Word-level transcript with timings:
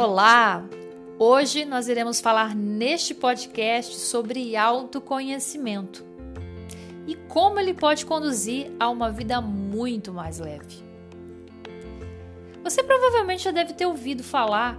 Olá! 0.00 0.64
Hoje 1.18 1.64
nós 1.64 1.88
iremos 1.88 2.20
falar 2.20 2.54
neste 2.54 3.12
podcast 3.12 3.96
sobre 3.96 4.54
autoconhecimento 4.54 6.06
e 7.04 7.16
como 7.16 7.58
ele 7.58 7.74
pode 7.74 8.06
conduzir 8.06 8.70
a 8.78 8.88
uma 8.88 9.10
vida 9.10 9.40
muito 9.40 10.12
mais 10.12 10.38
leve. 10.38 10.84
Você 12.62 12.80
provavelmente 12.80 13.42
já 13.42 13.50
deve 13.50 13.72
ter 13.72 13.86
ouvido 13.86 14.22
falar 14.22 14.78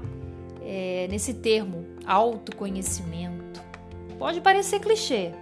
é, 0.61 1.05
nesse 1.11 1.33
termo 1.33 1.85
autoconhecimento. 2.05 3.61
Pode 4.17 4.39
parecer 4.39 4.79
clichê, 4.79 5.33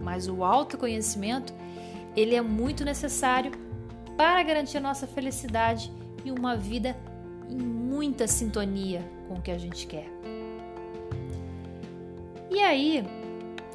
mas 0.00 0.28
o 0.28 0.44
autoconhecimento 0.44 1.52
ele 2.14 2.36
é 2.36 2.40
muito 2.40 2.84
necessário 2.84 3.50
para 4.16 4.40
garantir 4.44 4.76
a 4.76 4.80
nossa 4.80 5.08
felicidade 5.08 5.90
e 6.24 6.30
uma 6.30 6.56
vida 6.56 6.96
em 7.48 7.58
muita 7.58 8.28
sintonia 8.28 9.02
com 9.34 9.40
o 9.40 9.42
que 9.42 9.50
a 9.50 9.58
gente 9.58 9.86
quer. 9.86 10.08
E 12.50 12.60
aí, 12.60 13.04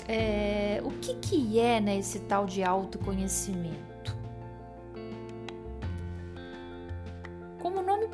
é, 0.08 0.82
o 0.84 0.92
que, 0.92 1.16
que 1.16 1.60
é 1.60 1.82
né, 1.82 1.98
esse 1.98 2.22
tal 2.22 2.46
de 2.46 2.64
autoconhecimento? 2.64 4.16
Como 7.62 7.80
o 7.80 7.84
nome 7.84 8.08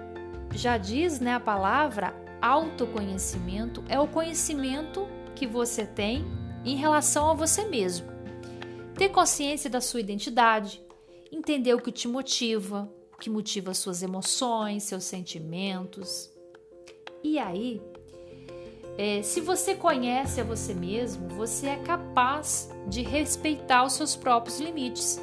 já 0.53 0.77
diz, 0.77 1.19
né, 1.19 1.35
a 1.35 1.39
palavra 1.39 2.15
autoconhecimento 2.41 3.83
é 3.87 3.99
o 3.99 4.07
conhecimento 4.07 5.07
que 5.35 5.45
você 5.45 5.85
tem 5.85 6.25
em 6.63 6.75
relação 6.75 7.29
a 7.29 7.33
você 7.33 7.65
mesmo. 7.65 8.07
Ter 8.95 9.09
consciência 9.09 9.69
da 9.69 9.81
sua 9.81 9.99
identidade, 9.99 10.81
entender 11.31 11.75
o 11.75 11.81
que 11.81 11.91
te 11.91 12.07
motiva, 12.07 12.91
o 13.13 13.17
que 13.17 13.29
motiva 13.29 13.73
suas 13.73 14.01
emoções, 14.01 14.83
seus 14.83 15.03
sentimentos. 15.03 16.34
E 17.25 17.39
aí, 17.39 17.81
é, 18.99 19.23
se 19.23 19.41
você 19.41 19.73
conhece 19.73 20.39
a 20.39 20.43
você 20.43 20.75
mesmo, 20.75 21.27
você 21.29 21.69
é 21.69 21.75
capaz 21.77 22.69
de 22.87 23.01
respeitar 23.01 23.83
os 23.83 23.93
seus 23.93 24.15
próprios 24.15 24.59
limites 24.59 25.19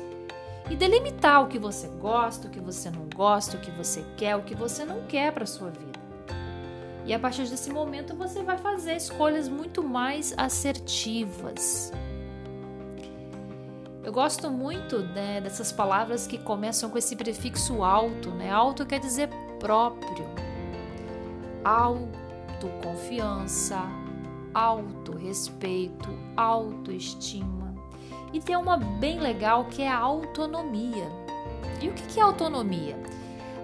e 0.68 0.74
delimitar 0.74 1.44
o 1.44 1.46
que 1.46 1.60
você 1.60 1.86
gosta, 2.00 2.48
o 2.48 2.50
que 2.50 2.58
você 2.58 2.90
não 2.90 3.08
gosta, 3.14 3.56
o 3.56 3.60
que 3.60 3.70
você 3.70 4.04
quer, 4.16 4.34
o 4.34 4.42
que 4.42 4.52
você 4.52 4.84
não 4.84 5.02
quer 5.02 5.32
para 5.32 5.46
sua 5.46 5.70
vida. 5.70 6.00
E 7.06 7.14
a 7.14 7.20
partir 7.20 7.48
desse 7.48 7.70
momento 7.70 8.16
você 8.16 8.42
vai 8.42 8.58
fazer 8.58 8.96
escolhas 8.96 9.48
muito 9.48 9.80
mais 9.80 10.34
assertivas. 10.36 11.92
Eu 14.02 14.12
gosto 14.12 14.50
muito 14.50 14.98
né, 14.98 15.40
dessas 15.40 15.70
palavras 15.70 16.26
que 16.26 16.36
começam 16.36 16.90
com 16.90 16.98
esse 16.98 17.14
prefixo 17.14 17.84
alto, 17.84 18.30
né? 18.30 18.50
Alto 18.50 18.84
quer 18.84 18.98
dizer 18.98 19.28
próprio, 19.60 20.41
autoconfiança, 21.64 23.80
autorrespeito, 24.54 26.08
autoestima. 26.36 27.74
E 28.32 28.40
tem 28.40 28.56
uma 28.56 28.76
bem 28.76 29.20
legal 29.20 29.66
que 29.66 29.82
é 29.82 29.88
a 29.88 29.98
autonomia. 29.98 31.06
E 31.80 31.88
o 31.88 31.92
que 31.92 32.18
é 32.18 32.22
autonomia? 32.22 32.96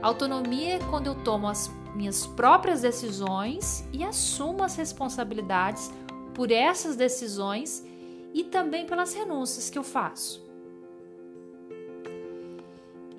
Autonomia 0.02 0.76
é 0.76 0.78
quando 0.90 1.08
eu 1.08 1.14
tomo 1.24 1.48
as 1.48 1.70
minhas 1.94 2.26
próprias 2.26 2.82
decisões 2.82 3.88
e 3.92 4.04
assumo 4.04 4.62
as 4.62 4.76
responsabilidades 4.76 5.90
por 6.34 6.52
essas 6.52 6.94
decisões 6.94 7.82
e 8.32 8.44
também 8.44 8.86
pelas 8.86 9.14
renúncias 9.14 9.70
que 9.70 9.78
eu 9.78 9.82
faço. 9.82 10.46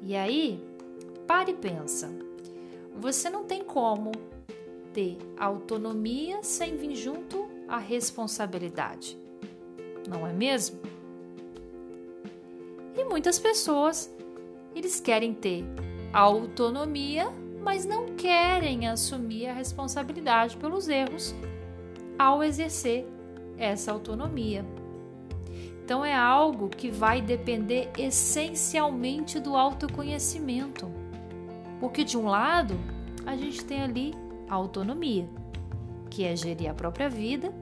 E 0.02 0.16
aí, 0.16 0.64
pare 1.28 1.52
e 1.52 1.56
pensa. 1.56 2.10
Você 2.96 3.30
não 3.30 3.44
tem 3.44 3.64
como 3.64 4.12
autonomia 5.38 6.44
sem 6.44 6.76
vir 6.76 6.96
junto 6.96 7.48
a 7.68 7.78
responsabilidade. 7.78 9.18
Não 10.08 10.26
é 10.26 10.34
mesmo? 10.34 10.80
E 12.98 13.04
muitas 13.06 13.38
pessoas, 13.40 14.14
eles 14.76 15.00
querem 15.00 15.34
ter 15.34 15.64
autonomia, 16.12 17.30
mas 17.62 17.86
não 17.86 18.08
querem 18.16 18.88
assumir 18.88 19.48
a 19.48 19.54
responsabilidade 19.54 20.58
pelos 20.58 20.88
erros 20.88 21.36
ao 22.18 22.44
exercer 22.44 23.06
essa 23.58 23.92
autonomia. 23.92 24.66
Então 25.84 26.04
é 26.04 26.16
algo 26.16 26.70
que 26.70 26.90
vai 26.90 27.22
depender 27.22 27.90
essencialmente 27.98 29.40
do 29.40 29.56
autoconhecimento. 29.56 30.88
Porque 31.80 32.04
de 32.04 32.18
um 32.18 32.28
lado, 32.28 32.80
a 33.26 33.36
gente 33.36 33.64
tem 33.64 33.82
ali 33.82 34.14
a 34.50 34.56
autonomia, 34.56 35.30
que 36.10 36.26
é 36.26 36.36
gerir 36.36 36.70
a 36.70 36.74
própria 36.74 37.10
vida, 37.10 37.54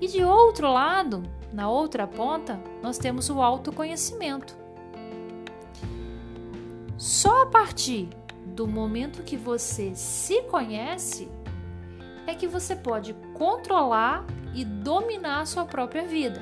e 0.00 0.08
de 0.08 0.24
outro 0.24 0.72
lado, 0.72 1.22
na 1.52 1.68
outra 1.68 2.06
ponta, 2.06 2.58
nós 2.82 2.98
temos 2.98 3.28
o 3.28 3.40
autoconhecimento. 3.40 4.56
Só 6.96 7.42
a 7.42 7.46
partir 7.46 8.08
do 8.46 8.66
momento 8.66 9.22
que 9.22 9.36
você 9.36 9.94
se 9.94 10.42
conhece 10.42 11.28
é 12.26 12.34
que 12.34 12.46
você 12.46 12.76
pode 12.76 13.14
controlar 13.34 14.24
e 14.54 14.64
dominar 14.64 15.40
a 15.40 15.46
sua 15.46 15.64
própria 15.64 16.06
vida. 16.06 16.40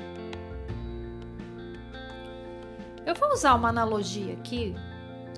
Eu 3.07 3.15
vou 3.15 3.33
usar 3.33 3.55
uma 3.55 3.69
analogia 3.69 4.35
aqui 4.35 4.75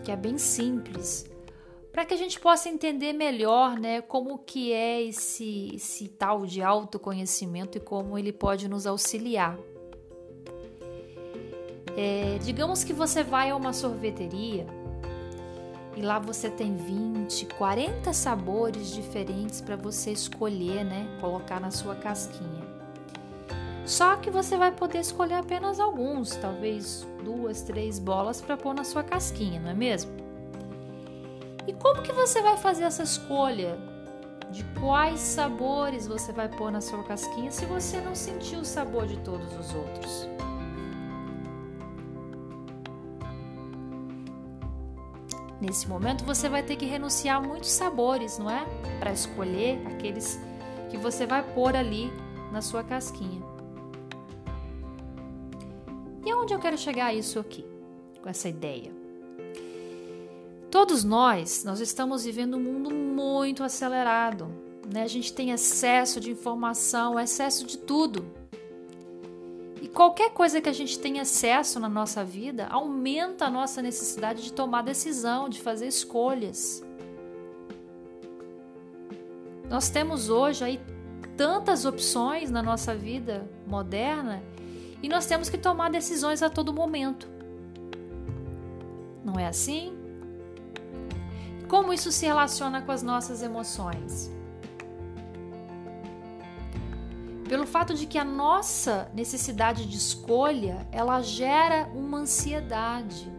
que 0.02 0.10
é 0.10 0.16
bem 0.16 0.36
simples 0.36 1.31
para 1.92 2.06
que 2.06 2.14
a 2.14 2.16
gente 2.16 2.40
possa 2.40 2.70
entender 2.70 3.12
melhor, 3.12 3.78
né, 3.78 4.00
como 4.00 4.38
que 4.38 4.72
é 4.72 5.02
esse, 5.02 5.72
esse 5.74 6.08
tal 6.08 6.46
de 6.46 6.62
autoconhecimento 6.62 7.76
e 7.76 7.80
como 7.80 8.18
ele 8.18 8.32
pode 8.32 8.66
nos 8.66 8.86
auxiliar. 8.86 9.58
É, 11.94 12.38
digamos 12.42 12.82
que 12.82 12.94
você 12.94 13.22
vai 13.22 13.50
a 13.50 13.56
uma 13.56 13.74
sorveteria 13.74 14.66
e 15.94 16.00
lá 16.00 16.18
você 16.18 16.48
tem 16.48 16.74
20, 16.74 17.44
40 17.58 18.14
sabores 18.14 18.90
diferentes 18.94 19.60
para 19.60 19.76
você 19.76 20.12
escolher, 20.12 20.84
né, 20.84 21.06
colocar 21.20 21.60
na 21.60 21.70
sua 21.70 21.94
casquinha. 21.94 22.72
Só 23.84 24.16
que 24.16 24.30
você 24.30 24.56
vai 24.56 24.72
poder 24.72 25.00
escolher 25.00 25.34
apenas 25.34 25.78
alguns, 25.78 26.36
talvez 26.36 27.06
duas, 27.22 27.60
três 27.60 27.98
bolas 27.98 28.40
para 28.40 28.56
pôr 28.56 28.74
na 28.74 28.84
sua 28.84 29.02
casquinha, 29.02 29.60
não 29.60 29.70
é 29.70 29.74
mesmo? 29.74 30.21
E 31.66 31.72
como 31.72 32.02
que 32.02 32.12
você 32.12 32.42
vai 32.42 32.56
fazer 32.56 32.84
essa 32.84 33.02
escolha 33.02 33.78
de 34.50 34.64
quais 34.80 35.20
sabores 35.20 36.06
você 36.06 36.32
vai 36.32 36.48
pôr 36.48 36.70
na 36.70 36.80
sua 36.80 37.02
casquinha 37.04 37.50
se 37.50 37.64
você 37.64 38.00
não 38.00 38.14
sentiu 38.14 38.60
o 38.60 38.64
sabor 38.64 39.06
de 39.06 39.16
todos 39.18 39.56
os 39.58 39.74
outros? 39.74 40.28
Nesse 45.60 45.88
momento 45.88 46.24
você 46.24 46.48
vai 46.48 46.62
ter 46.62 46.74
que 46.74 46.84
renunciar 46.84 47.36
a 47.36 47.40
muitos 47.40 47.70
sabores, 47.70 48.36
não 48.36 48.50
é? 48.50 48.66
Para 48.98 49.12
escolher 49.12 49.80
aqueles 49.86 50.40
que 50.90 50.96
você 50.96 51.24
vai 51.24 51.42
pôr 51.54 51.76
ali 51.76 52.12
na 52.50 52.60
sua 52.60 52.82
casquinha. 52.82 53.40
E 56.26 56.30
aonde 56.30 56.52
eu 56.52 56.58
quero 56.58 56.76
chegar 56.76 57.06
a 57.06 57.14
isso 57.14 57.38
aqui, 57.38 57.64
com 58.20 58.28
essa 58.28 58.48
ideia? 58.48 59.01
Todos 60.72 61.04
nós, 61.04 61.64
nós 61.64 61.80
estamos 61.80 62.24
vivendo 62.24 62.56
um 62.56 62.60
mundo 62.60 62.88
muito 62.90 63.62
acelerado, 63.62 64.48
né? 64.90 65.02
A 65.02 65.06
gente 65.06 65.30
tem 65.30 65.50
excesso 65.50 66.18
de 66.18 66.30
informação, 66.30 67.20
excesso 67.20 67.66
de 67.66 67.76
tudo. 67.76 68.24
E 69.82 69.86
qualquer 69.86 70.30
coisa 70.30 70.62
que 70.62 70.70
a 70.70 70.72
gente 70.72 70.98
tem 70.98 71.20
acesso 71.20 71.78
na 71.78 71.90
nossa 71.90 72.24
vida 72.24 72.68
aumenta 72.68 73.44
a 73.44 73.50
nossa 73.50 73.82
necessidade 73.82 74.42
de 74.42 74.50
tomar 74.50 74.80
decisão, 74.80 75.46
de 75.46 75.60
fazer 75.60 75.88
escolhas. 75.88 76.82
Nós 79.68 79.90
temos 79.90 80.30
hoje 80.30 80.64
aí 80.64 80.80
tantas 81.36 81.84
opções 81.84 82.50
na 82.50 82.62
nossa 82.62 82.94
vida 82.94 83.46
moderna 83.66 84.42
e 85.02 85.08
nós 85.08 85.26
temos 85.26 85.50
que 85.50 85.58
tomar 85.58 85.90
decisões 85.90 86.42
a 86.42 86.48
todo 86.48 86.72
momento. 86.72 87.28
Não 89.22 89.38
é 89.38 89.46
assim? 89.46 90.01
Como 91.72 91.90
isso 91.90 92.12
se 92.12 92.26
relaciona 92.26 92.82
com 92.82 92.92
as 92.92 93.02
nossas 93.02 93.42
emoções? 93.42 94.30
Pelo 97.48 97.66
fato 97.66 97.94
de 97.94 98.04
que 98.04 98.18
a 98.18 98.24
nossa 98.26 99.10
necessidade 99.14 99.86
de 99.86 99.96
escolha, 99.96 100.86
ela 100.92 101.22
gera 101.22 101.88
uma 101.94 102.18
ansiedade. 102.18 103.32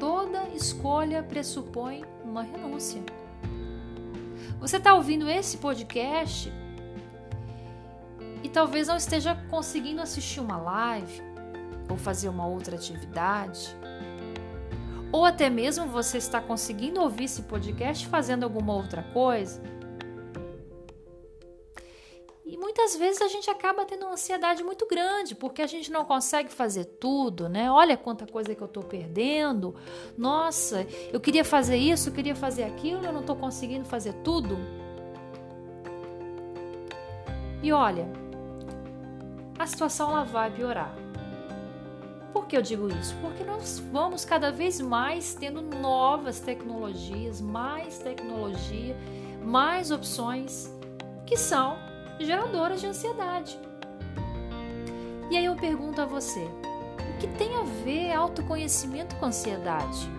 Toda 0.00 0.48
escolha 0.54 1.22
pressupõe 1.22 2.02
uma 2.24 2.42
renúncia. 2.42 3.02
Você 4.58 4.78
está 4.78 4.94
ouvindo 4.94 5.28
esse 5.28 5.58
podcast 5.58 6.50
e 8.42 8.48
talvez 8.48 8.88
não 8.88 8.96
esteja 8.96 9.34
conseguindo 9.50 10.00
assistir 10.00 10.40
uma 10.40 10.56
live 10.56 11.22
ou 11.90 11.96
fazer 11.98 12.30
uma 12.30 12.46
outra 12.46 12.74
atividade, 12.74 13.76
ou 15.12 15.24
até 15.24 15.48
mesmo 15.50 15.86
você 15.86 16.18
está 16.18 16.40
conseguindo 16.40 17.00
ouvir 17.00 17.24
esse 17.24 17.42
podcast 17.42 18.06
fazendo 18.06 18.44
alguma 18.44 18.74
outra 18.74 19.02
coisa. 19.12 19.60
muitas 22.62 22.96
vezes 22.96 23.20
a 23.20 23.28
gente 23.28 23.50
acaba 23.50 23.84
tendo 23.84 24.06
uma 24.06 24.12
ansiedade 24.12 24.62
muito 24.62 24.86
grande, 24.86 25.34
porque 25.34 25.60
a 25.60 25.66
gente 25.66 25.90
não 25.90 26.04
consegue 26.04 26.48
fazer 26.48 26.84
tudo, 26.84 27.48
né? 27.48 27.70
Olha 27.70 27.96
quanta 27.96 28.26
coisa 28.26 28.54
que 28.54 28.62
eu 28.62 28.66
estou 28.66 28.82
perdendo. 28.82 29.74
Nossa, 30.16 30.86
eu 31.12 31.20
queria 31.20 31.44
fazer 31.44 31.76
isso, 31.76 32.08
eu 32.08 32.12
queria 32.14 32.34
fazer 32.34 32.62
aquilo, 32.62 33.04
eu 33.04 33.12
não 33.12 33.20
estou 33.20 33.36
conseguindo 33.36 33.84
fazer 33.84 34.12
tudo. 34.24 34.56
E 37.62 37.72
olha, 37.72 38.08
a 39.58 39.66
situação 39.66 40.10
ela 40.10 40.24
vai 40.24 40.50
piorar. 40.50 41.01
Por 42.32 42.46
que 42.46 42.56
eu 42.56 42.62
digo 42.62 42.88
isso? 42.88 43.14
Porque 43.20 43.44
nós 43.44 43.78
vamos 43.92 44.24
cada 44.24 44.50
vez 44.50 44.80
mais 44.80 45.34
tendo 45.34 45.60
novas 45.60 46.40
tecnologias, 46.40 47.40
mais 47.40 47.98
tecnologia, 47.98 48.96
mais 49.44 49.90
opções 49.90 50.72
que 51.26 51.36
são 51.36 51.76
geradoras 52.18 52.80
de 52.80 52.86
ansiedade. 52.86 53.58
E 55.30 55.36
aí 55.36 55.44
eu 55.44 55.56
pergunto 55.56 56.00
a 56.00 56.06
você: 56.06 56.40
o 56.40 57.18
que 57.18 57.26
tem 57.26 57.54
a 57.56 57.62
ver 57.84 58.12
autoconhecimento 58.12 59.14
com 59.16 59.26
ansiedade? 59.26 60.10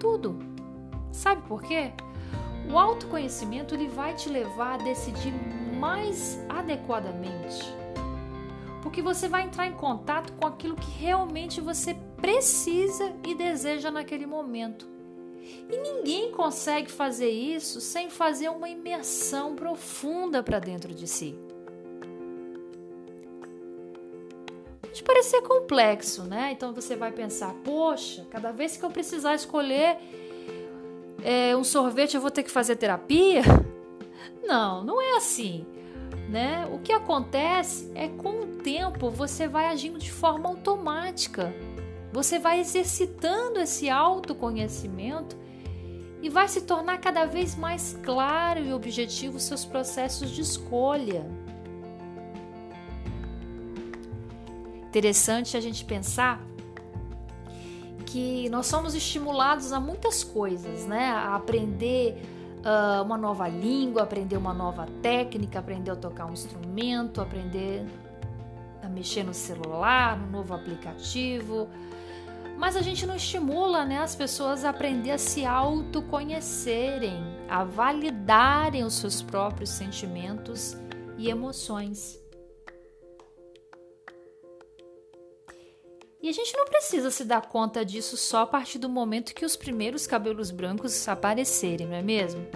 Tudo. 0.00 0.38
Sabe 1.12 1.42
por 1.42 1.62
quê? 1.62 1.92
O 2.72 2.78
autoconhecimento 2.78 3.74
ele 3.74 3.88
vai 3.88 4.14
te 4.14 4.28
levar 4.28 4.74
a 4.74 4.84
decidir 4.84 5.32
mais 5.78 6.40
adequadamente. 6.48 7.81
Porque 8.82 9.00
você 9.00 9.28
vai 9.28 9.44
entrar 9.44 9.66
em 9.66 9.72
contato 9.72 10.32
com 10.34 10.46
aquilo 10.46 10.76
que 10.76 10.90
realmente 10.90 11.60
você 11.60 11.94
precisa 12.20 13.12
e 13.26 13.34
deseja 13.34 13.90
naquele 13.90 14.26
momento. 14.26 14.86
E 15.70 15.76
ninguém 15.76 16.32
consegue 16.32 16.90
fazer 16.90 17.30
isso 17.30 17.80
sem 17.80 18.10
fazer 18.10 18.48
uma 18.48 18.68
imersão 18.68 19.54
profunda 19.54 20.42
para 20.42 20.58
dentro 20.58 20.92
de 20.92 21.06
si. 21.06 21.38
Pode 24.80 25.02
parecer 25.04 25.40
complexo, 25.42 26.24
né? 26.24 26.50
Então 26.52 26.74
você 26.74 26.94
vai 26.94 27.10
pensar: 27.10 27.54
poxa, 27.64 28.26
cada 28.30 28.52
vez 28.52 28.76
que 28.76 28.84
eu 28.84 28.90
precisar 28.90 29.34
escolher 29.34 29.96
é, 31.24 31.56
um 31.56 31.64
sorvete, 31.64 32.14
eu 32.14 32.20
vou 32.20 32.30
ter 32.30 32.42
que 32.42 32.50
fazer 32.50 32.76
terapia? 32.76 33.42
Não, 34.44 34.82
não 34.84 35.00
é 35.00 35.16
assim. 35.16 35.64
Né? 36.32 36.66
O 36.72 36.78
que 36.78 36.92
acontece 36.92 37.92
é 37.94 38.08
com 38.08 38.40
o 38.40 38.46
tempo 38.62 39.10
você 39.10 39.46
vai 39.46 39.66
agindo 39.66 39.98
de 39.98 40.10
forma 40.10 40.48
automática. 40.48 41.54
Você 42.10 42.38
vai 42.38 42.58
exercitando 42.58 43.60
esse 43.60 43.90
autoconhecimento 43.90 45.36
e 46.22 46.30
vai 46.30 46.48
se 46.48 46.62
tornar 46.62 46.96
cada 47.02 47.26
vez 47.26 47.54
mais 47.54 47.98
claro 48.02 48.64
e 48.64 48.72
objetivo 48.72 49.38
seus 49.38 49.66
processos 49.66 50.30
de 50.30 50.40
escolha. 50.40 51.30
Interessante 54.88 55.54
a 55.54 55.60
gente 55.60 55.84
pensar 55.84 56.42
que 58.06 58.48
nós 58.48 58.64
somos 58.64 58.94
estimulados 58.94 59.70
a 59.70 59.78
muitas 59.78 60.24
coisas, 60.24 60.86
né? 60.86 61.10
A 61.10 61.34
aprender 61.34 62.22
uh, 62.64 63.02
uma 63.02 63.18
nova 63.18 63.48
língua, 63.48 64.02
aprender 64.02 64.36
uma 64.36 64.54
nova 64.54 64.86
técnica, 65.02 65.58
aprender 65.58 65.90
a 65.90 65.96
tocar 65.96 66.26
um 66.26 66.32
instrumento, 66.32 67.20
aprender 67.20 67.84
a 68.82 68.88
mexer 68.88 69.22
no 69.24 69.34
celular, 69.34 70.18
no 70.18 70.30
novo 70.30 70.54
aplicativo, 70.54 71.68
mas 72.58 72.76
a 72.76 72.80
gente 72.80 73.04
não 73.06 73.16
estimula 73.16 73.84
né, 73.84 73.98
as 73.98 74.14
pessoas 74.14 74.64
a 74.64 74.70
aprender 74.70 75.10
a 75.10 75.18
se 75.18 75.44
autoconhecerem, 75.44 77.22
a 77.48 77.64
validarem 77.64 78.84
os 78.84 78.94
seus 78.94 79.20
próprios 79.20 79.70
sentimentos 79.70 80.76
e 81.18 81.28
emoções. 81.28 82.21
E 86.22 86.28
a 86.28 86.32
gente 86.32 86.56
não 86.56 86.66
precisa 86.66 87.10
se 87.10 87.24
dar 87.24 87.48
conta 87.48 87.84
disso 87.84 88.16
só 88.16 88.42
a 88.42 88.46
partir 88.46 88.78
do 88.78 88.88
momento 88.88 89.34
que 89.34 89.44
os 89.44 89.56
primeiros 89.56 90.06
cabelos 90.06 90.52
brancos 90.52 91.08
aparecerem, 91.08 91.88
não 91.88 91.96
é 91.96 92.02
mesmo? 92.02 92.46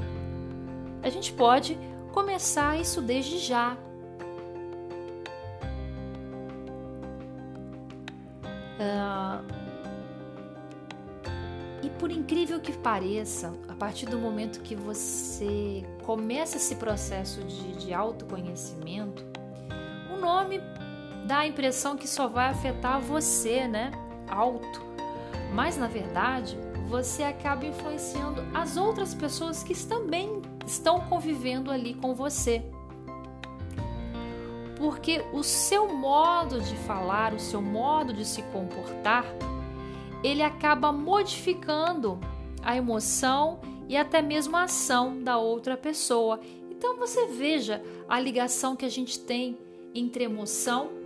A 1.02 1.10
gente 1.10 1.32
pode 1.32 1.76
começar 2.12 2.80
isso 2.80 3.02
desde 3.02 3.38
já. 3.38 3.76
Uh, 8.78 9.44
e 11.82 11.90
por 11.98 12.12
incrível 12.12 12.60
que 12.60 12.70
pareça, 12.70 13.52
a 13.66 13.74
partir 13.74 14.06
do 14.06 14.16
momento 14.16 14.60
que 14.60 14.76
você 14.76 15.84
começa 16.04 16.56
esse 16.56 16.76
processo 16.76 17.42
de, 17.42 17.72
de 17.78 17.92
autoconhecimento, 17.92 19.24
o 20.14 20.20
nome 20.20 20.60
dá 21.26 21.38
a 21.38 21.46
impressão 21.46 21.96
que 21.96 22.06
só 22.06 22.28
vai 22.28 22.48
afetar 22.48 23.00
você, 23.00 23.66
né? 23.66 23.90
Auto. 24.28 24.80
Mas 25.52 25.76
na 25.76 25.88
verdade, 25.88 26.56
você 26.88 27.24
acaba 27.24 27.66
influenciando 27.66 28.42
as 28.54 28.76
outras 28.76 29.12
pessoas 29.12 29.62
que 29.62 29.74
também 29.86 30.40
estão 30.66 31.00
convivendo 31.00 31.70
ali 31.70 31.94
com 31.94 32.14
você. 32.14 32.62
Porque 34.76 35.24
o 35.32 35.42
seu 35.42 35.92
modo 35.92 36.60
de 36.60 36.76
falar, 36.76 37.34
o 37.34 37.40
seu 37.40 37.60
modo 37.60 38.12
de 38.12 38.24
se 38.24 38.42
comportar, 38.42 39.24
ele 40.22 40.42
acaba 40.42 40.92
modificando 40.92 42.20
a 42.62 42.76
emoção 42.76 43.60
e 43.88 43.96
até 43.96 44.20
mesmo 44.20 44.56
a 44.56 44.64
ação 44.64 45.22
da 45.22 45.38
outra 45.38 45.76
pessoa. 45.76 46.38
Então 46.70 46.96
você 46.96 47.26
veja 47.26 47.82
a 48.08 48.20
ligação 48.20 48.76
que 48.76 48.84
a 48.84 48.88
gente 48.88 49.18
tem 49.18 49.58
entre 49.94 50.24
emoção 50.24 51.05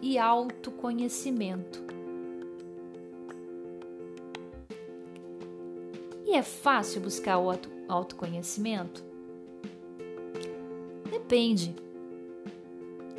e 0.00 0.18
autoconhecimento. 0.18 1.82
E 6.26 6.34
é 6.34 6.42
fácil 6.42 7.00
buscar 7.00 7.38
o 7.38 7.50
autoconhecimento? 7.88 9.02
Depende. 11.10 11.74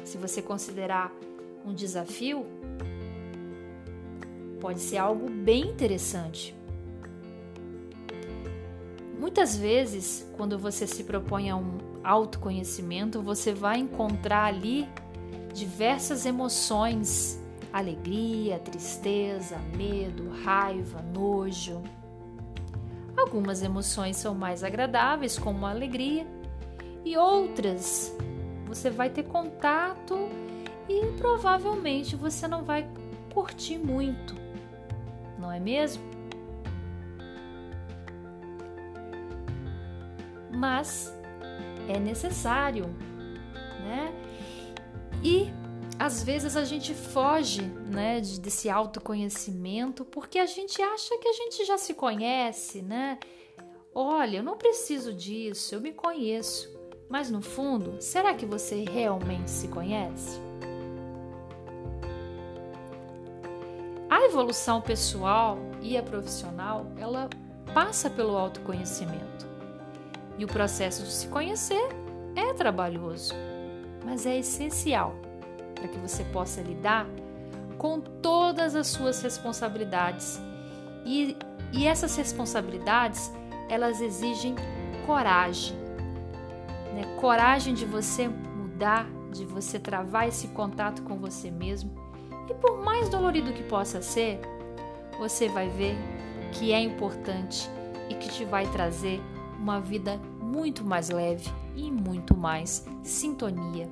Se 0.04 0.18
você 0.18 0.42
considerar 0.42 1.12
um 1.66 1.74
desafio, 1.74 2.46
pode 4.60 4.80
ser 4.80 4.98
algo 4.98 5.30
bem 5.30 5.70
interessante. 5.70 6.56
Muitas 9.20 9.56
vezes, 9.58 10.27
quando 10.38 10.58
você 10.58 10.88
se 10.88 11.03
propõe 11.03 11.50
a 11.50 11.56
um 11.56 11.77
autoconhecimento, 12.03 13.22
você 13.22 13.53
vai 13.53 13.80
encontrar 13.80 14.46
ali 14.46 14.88
diversas 15.53 16.25
emoções: 16.25 17.41
alegria, 17.72 18.60
tristeza, 18.60 19.58
medo, 19.75 20.29
raiva, 20.44 21.01
nojo. 21.01 21.82
Algumas 23.18 23.62
emoções 23.62 24.18
são 24.18 24.34
mais 24.34 24.63
agradáveis, 24.63 25.38
como 25.38 25.65
a 25.65 25.72
alegria, 25.72 26.25
e 27.03 27.18
outras 27.18 28.15
você 28.65 28.89
vai 28.89 29.10
ter 29.10 29.24
contato 29.24 30.15
e 30.88 31.06
provavelmente 31.18 32.15
você 32.15 32.48
não 32.48 32.63
vai 32.63 32.88
curtir 33.34 33.77
muito 33.77 34.39
não 35.39 35.51
é 35.51 35.60
mesmo? 35.60 36.03
Mas 40.51 41.18
é 41.88 41.98
necessário, 41.98 42.86
né? 43.82 44.13
E 45.24 45.52
às 45.98 46.24
vezes 46.24 46.56
a 46.56 46.64
gente 46.64 46.94
foge, 46.94 47.62
né, 47.62 48.22
desse 48.22 48.70
autoconhecimento 48.70 50.06
porque 50.06 50.40
a 50.40 50.46
gente 50.46 50.82
acha 50.82 51.18
que 51.18 51.28
a 51.28 51.34
gente 51.34 51.66
já 51.66 51.78
se 51.78 51.94
conhece, 51.94 52.82
né? 52.82 53.20
Olha, 53.94 54.38
eu 54.38 54.44
não 54.44 54.58
preciso 54.58 55.14
disso, 55.14 55.76
eu 55.76 55.82
me 55.82 55.92
conheço. 55.92 56.80
Mas 57.10 57.30
no 57.30 57.42
fundo, 57.42 58.02
será 58.02 58.34
que 58.34 58.46
você 58.46 58.86
realmente 58.86 59.50
se 59.50 59.68
conhece? 59.68 60.40
A 64.10 64.24
evolução 64.26 64.80
pessoal 64.80 65.58
e 65.82 65.98
a 65.98 66.04
profissional, 66.04 66.86
ela 66.98 67.30
passa 67.74 68.10
pelo 68.10 68.38
autoconhecimento. 68.38 69.48
E 70.38 70.46
o 70.46 70.48
processo 70.48 71.04
de 71.04 71.12
se 71.12 71.28
conhecer 71.28 71.90
é 72.36 72.54
trabalhoso, 72.54 73.34
mas 74.03 74.25
é 74.25 74.38
essencial 74.38 75.15
para 75.75 75.88
que 75.88 75.98
você 75.98 76.24
possa 76.25 76.62
lidar 76.62 77.08
com 77.77 78.00
todas 78.00 78.75
as 78.75 78.88
suas 78.88 79.22
responsabilidades. 79.22 80.39
E, 81.06 81.38
e 81.72 81.88
essas 81.88 82.15
responsabilidades, 82.15 83.32
elas 83.70 84.01
exigem 84.01 84.56
coragem. 85.06 85.75
Né? 86.94 87.03
Coragem 87.20 87.74
de 87.74 87.86
você 87.86 88.27
mudar, 88.27 89.08
de 89.32 89.46
você 89.46 89.79
travar 89.79 90.27
esse 90.27 90.48
contato 90.50 91.01
com 91.03 91.18
você 91.18 91.50
mesmo 91.50 92.10
e 92.50 92.53
por 92.56 92.84
mais 92.84 93.08
dolorido 93.10 93.53
que 93.53 93.63
possa 93.63 94.01
ser, 94.01 94.41
você 95.18 95.48
vai 95.48 95.70
ver 95.70 95.96
que 96.51 96.74
é 96.74 96.82
importante 96.82 97.70
e 98.10 98.15
que 98.15 98.27
te 98.27 98.44
vai 98.44 98.65
trazer 98.68 99.22
uma 99.60 99.79
vida 99.79 100.20
muito 100.50 100.84
mais 100.84 101.10
leve 101.10 101.50
e 101.75 101.91
muito 101.91 102.36
mais 102.36 102.86
sintonia 103.03 103.88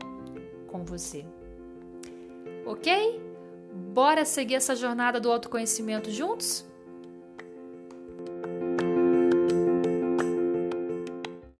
com 0.68 0.84
você. 0.84 1.24
Ok? 2.66 3.22
Bora 3.94 4.26
seguir 4.26 4.56
essa 4.56 4.76
jornada 4.76 5.20
do 5.20 5.32
autoconhecimento 5.32 6.10
juntos? 6.10 6.66